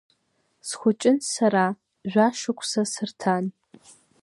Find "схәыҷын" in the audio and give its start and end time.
0.67-1.17